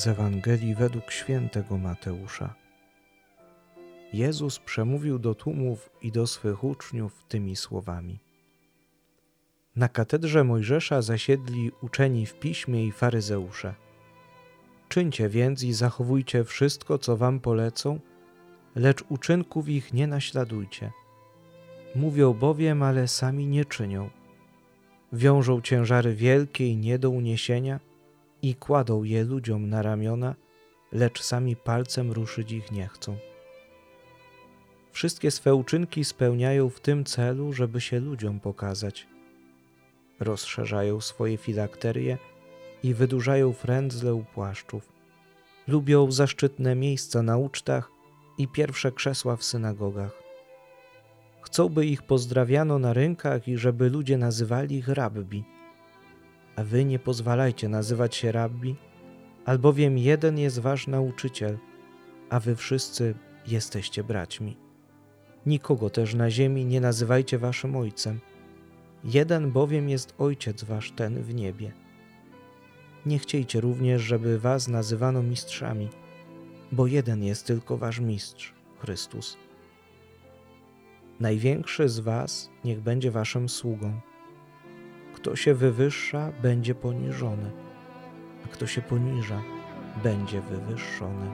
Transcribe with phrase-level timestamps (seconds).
[0.00, 2.54] z Ewangelii według świętego Mateusza.
[4.12, 8.18] Jezus przemówił do tłumów i do swych uczniów tymi słowami.
[9.76, 13.74] Na katedrze Mojżesza zasiedli uczeni w piśmie i faryzeusze.
[14.88, 18.00] Czyńcie więc i zachowujcie wszystko, co wam polecą,
[18.74, 20.92] lecz uczynków ich nie naśladujcie.
[21.94, 24.10] Mówią bowiem, ale sami nie czynią.
[25.12, 27.89] Wiążą ciężary wielkie i nie do uniesienia
[28.42, 30.34] i kładą je ludziom na ramiona,
[30.92, 33.16] lecz sami palcem ruszyć ich nie chcą.
[34.92, 39.06] Wszystkie swe uczynki spełniają w tym celu, żeby się ludziom pokazać.
[40.20, 42.18] Rozszerzają swoje filakterie
[42.82, 44.92] i wydłużają frędzle u płaszczów.
[45.68, 47.90] Lubią zaszczytne miejsca na ucztach
[48.38, 50.22] i pierwsze krzesła w synagogach.
[51.42, 55.44] Chcą, by ich pozdrawiano na rynkach i żeby ludzie nazywali ich rabbi.
[56.60, 58.76] A wy nie pozwalajcie nazywać się rabbi,
[59.44, 61.58] albowiem jeden jest wasz nauczyciel,
[62.30, 63.14] a wy wszyscy
[63.46, 64.56] jesteście braćmi.
[65.46, 68.20] Nikogo też na ziemi nie nazywajcie waszym ojcem.
[69.04, 71.72] Jeden bowiem jest ojciec wasz, ten w niebie.
[73.06, 75.88] Nie chciejcie również, żeby was nazywano mistrzami,
[76.72, 79.36] bo jeden jest tylko wasz mistrz, Chrystus.
[81.20, 84.00] Największy z was niech będzie waszym sługą.
[85.20, 87.50] Kto się wywyższa, będzie poniżony,
[88.44, 89.42] a kto się poniża,
[90.02, 91.30] będzie wywyższony.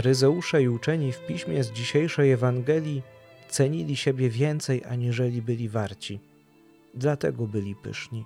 [0.00, 3.02] Faryzeusze i uczeni w piśmie z dzisiejszej Ewangelii
[3.48, 6.20] cenili siebie więcej, aniżeli byli warci.
[6.94, 8.24] Dlatego byli pyszni.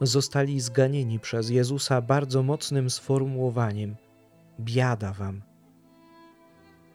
[0.00, 3.96] Zostali zganieni przez Jezusa bardzo mocnym sformułowaniem:
[4.60, 5.42] Biada wam.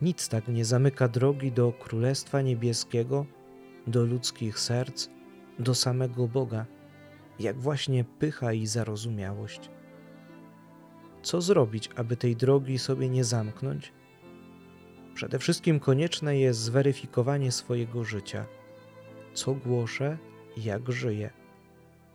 [0.02, 3.26] Nic tak nie zamyka drogi do Królestwa Niebieskiego,
[3.88, 5.10] do ludzkich serc,
[5.60, 6.66] do samego Boga,
[7.40, 9.70] jak właśnie pycha i zarozumiałość.
[11.24, 13.94] Co zrobić, aby tej drogi sobie nie zamknąć?
[15.14, 18.46] Przede wszystkim konieczne jest zweryfikowanie swojego życia.
[19.34, 20.18] Co głoszę,
[20.58, 21.30] jak żyję.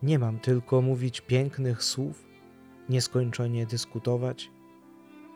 [0.03, 2.27] Nie mam tylko mówić pięknych słów,
[2.89, 4.50] nieskończenie dyskutować.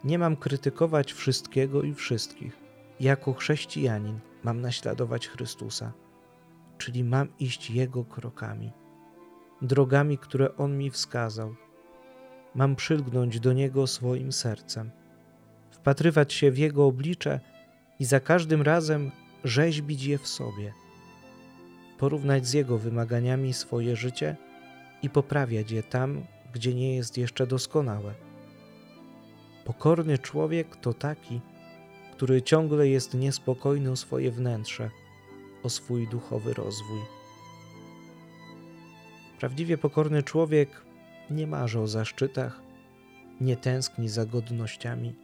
[0.05, 2.57] Nie mam krytykować wszystkiego i wszystkich.
[3.01, 5.93] Jako chrześcijanin mam naśladować Chrystusa,
[6.79, 8.73] czyli mam iść Jego krokami,
[9.63, 11.55] drogami, które On mi wskazał
[12.55, 14.91] mam przylgnąć do Niego swoim sercem,
[15.71, 17.41] wpatrywać się w Jego oblicze
[17.99, 19.11] i za każdym razem
[19.45, 20.73] rzeźbić je w sobie,
[21.99, 24.37] porównać z Jego wymaganiami swoje życie
[25.03, 26.23] i poprawiać je tam,
[26.53, 28.15] gdzie nie jest jeszcze doskonałe.
[29.65, 31.41] Pokorny człowiek to taki,
[32.13, 34.91] który ciągle jest niespokojny o swoje wnętrze,
[35.63, 37.01] o swój duchowy rozwój.
[39.39, 40.90] Prawdziwie pokorny człowiek
[41.31, 42.61] nie marzy o zaszczytach,
[43.41, 45.15] nie tęskni za godnościami,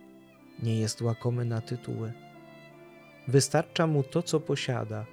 [0.63, 2.13] nie jest łakomy na tytuły.
[3.29, 5.07] Wystarcza mu to, co posiada,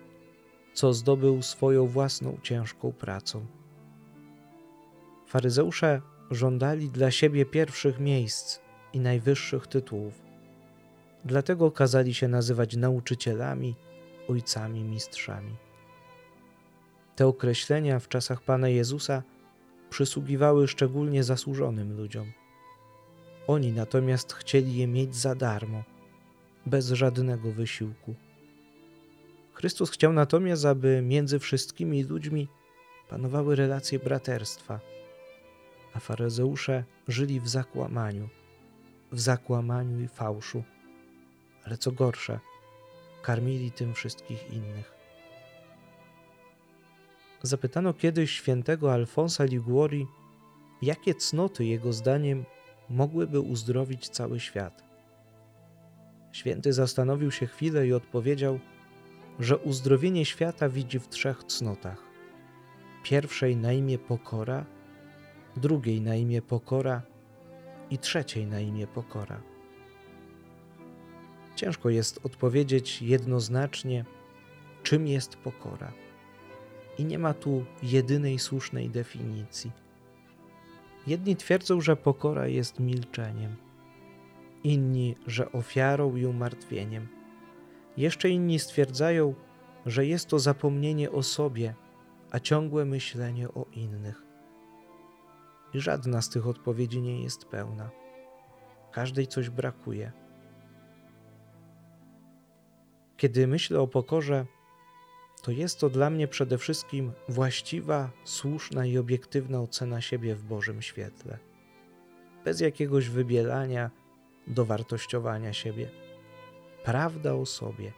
[0.74, 3.46] co zdobył swoją własną ciężką pracą.
[5.28, 6.02] Faryzeusze
[6.32, 8.60] żądali dla siebie pierwszych miejsc
[8.94, 10.22] i najwyższych tytułów.
[11.26, 13.76] Dlatego kazali się nazywać nauczycielami,
[14.28, 15.56] ojcami, mistrzami.
[17.16, 19.24] Te określenia w czasach Pana Jezusa
[19.94, 22.32] przysługiwały szczególnie zasłużonym ludziom.
[23.48, 25.84] Oni natomiast chcieli je mieć za darmo,
[26.66, 28.16] bez żadnego wysiłku.
[29.54, 32.48] Chrystus chciał natomiast, aby między wszystkimi ludźmi
[33.10, 34.80] panowały relacje braterstwa,
[35.94, 38.30] a faryzeusze żyli w zakłamaniu,
[39.12, 40.64] w zakłamaniu i fałszu,
[41.66, 42.40] ale co gorsze,
[43.22, 45.03] karmili tym wszystkich innych.
[47.46, 50.08] Zapytano kiedyś świętego Alfonsa Liguori,
[50.82, 52.46] jakie cnoty jego zdaniem
[52.90, 54.84] mogłyby uzdrowić cały świat.
[56.32, 58.60] Święty zastanowił się chwilę i odpowiedział,
[59.40, 62.04] że uzdrowienie świata widzi w trzech cnotach.
[63.04, 64.66] Pierwszej na imię pokora,
[65.58, 67.02] drugiej na imię pokora
[67.90, 69.42] i trzeciej na imię pokora.
[71.56, 74.06] Ciężko jest odpowiedzieć jednoznacznie,
[74.84, 76.03] czym jest pokora.
[76.98, 79.72] I nie ma tu jedynej słusznej definicji.
[81.08, 83.56] Jedni twierdzą, że pokora jest milczeniem,
[84.64, 87.08] inni, że ofiarą i umartwieniem.
[87.98, 89.34] Jeszcze inni stwierdzają,
[89.86, 91.74] że jest to zapomnienie o sobie,
[92.32, 94.24] a ciągłe myślenie o innych.
[95.74, 97.90] I żadna z tych odpowiedzi nie jest pełna.
[98.92, 100.12] Każdej coś brakuje.
[103.18, 104.46] Kiedy myślę o pokorze,
[105.44, 110.82] to jest to dla mnie przede wszystkim właściwa, słuszna i obiektywna ocena siebie w Bożym
[110.82, 111.38] świetle,
[112.46, 113.92] bez jakiegoś wybielania,
[114.48, 115.90] dowartościowania siebie.
[116.84, 117.94] Prawda o sobie,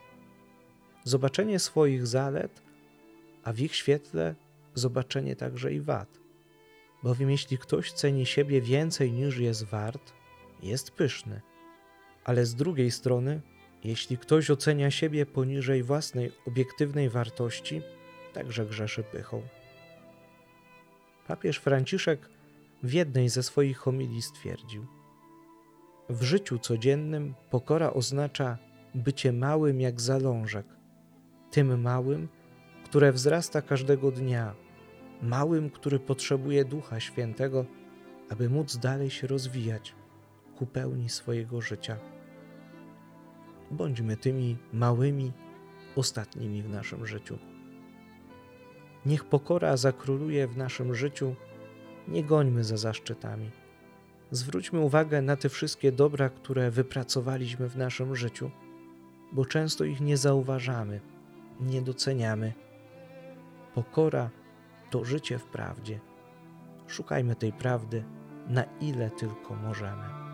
[1.03, 2.61] zobaczenie swoich zalet,
[3.43, 4.35] a w ich świetle
[4.73, 6.19] zobaczenie także i wad.
[7.03, 10.13] Bowiem jeśli ktoś ceni siebie więcej niż jest wart,
[10.63, 11.41] jest pyszny,
[12.23, 13.41] ale z drugiej strony
[13.85, 17.81] jeśli ktoś ocenia siebie poniżej własnej obiektywnej wartości,
[18.33, 19.41] także grzeszy pychą.
[21.27, 22.29] Papież Franciszek
[22.83, 24.85] w jednej ze swoich homilii stwierdził:
[26.09, 28.57] W życiu codziennym pokora oznacza
[28.95, 30.65] bycie małym jak zalążek,
[31.51, 32.27] tym małym,
[32.85, 34.55] które wzrasta każdego dnia,
[35.21, 37.65] małym, który potrzebuje Ducha Świętego,
[38.29, 39.95] aby móc dalej się rozwijać
[40.57, 42.14] ku pełni swojego życia
[43.71, 45.31] bądźmy tymi małymi,
[45.95, 47.37] ostatnimi w naszym życiu.
[49.05, 51.35] Niech pokora zakróluje w naszym życiu,
[52.07, 53.51] nie gońmy za zaszczytami.
[54.31, 58.51] Zwróćmy uwagę na te wszystkie dobra, które wypracowaliśmy w naszym życiu,
[59.31, 61.01] bo często ich nie zauważamy,
[61.59, 62.53] nie doceniamy.
[63.75, 64.29] Pokora
[64.89, 65.99] to życie w prawdzie.
[66.87, 68.03] Szukajmy tej prawdy,
[68.47, 70.24] na ile tylko możemy.